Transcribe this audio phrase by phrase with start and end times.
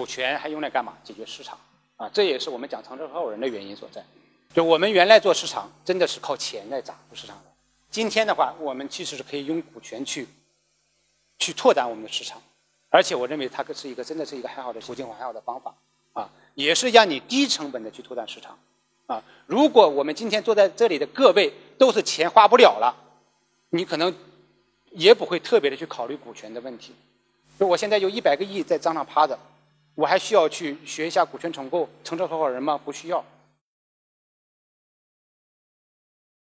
[0.00, 0.96] 股权还用来干嘛？
[1.04, 1.58] 解决市场
[1.98, 4.02] 啊，这也是我们讲长城合伙人的原因所在。
[4.54, 7.52] 就我们原来做市场，真的是靠钱来砸市场的。
[7.90, 10.26] 今天的话，我们其实是可以用股权去
[11.38, 12.40] 去拓展我们的市场，
[12.88, 15.74] 而且我认为它是一个真的是一个很好的途径，很好的方法
[16.14, 18.58] 啊，也是让你低成本的去拓展市场
[19.06, 19.22] 啊。
[19.44, 22.96] 如果我们今天坐在这里的各位都是钱花不了了，
[23.68, 24.16] 你可能
[24.92, 26.94] 也不会特别的去考虑股权的问题。
[27.58, 29.38] 就我现在有一百个亿在账上趴着，
[29.94, 32.80] 我还需要去学一下股权重构、城市合伙人吗？
[32.82, 33.24] 不需要。